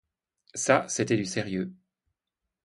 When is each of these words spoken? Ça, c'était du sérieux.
Ça, 0.55 0.87
c'était 0.87 1.15
du 1.15 1.25
sérieux. 1.25 1.75